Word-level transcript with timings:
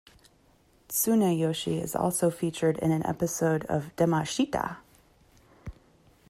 Tsunayoshi 0.89 1.79
is 1.79 1.95
also 1.95 2.31
featured 2.31 2.79
in 2.79 2.89
an 2.91 3.05
episode 3.05 3.65
of 3.67 3.95
"Demashita! 3.97 4.77